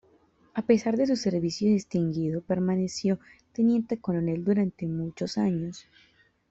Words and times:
A 0.55 0.63
pesar 0.63 0.97
de 0.97 1.05
su 1.05 1.15
servicio 1.15 1.67
distinguido, 1.69 2.41
permaneció 2.41 3.19
teniente 3.51 3.99
coronel 3.99 4.43
durante 4.43 4.87
muchos 4.87 5.37
años. 5.37 5.85